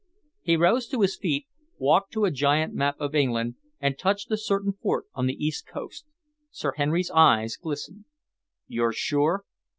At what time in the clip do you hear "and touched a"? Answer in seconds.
3.79-4.35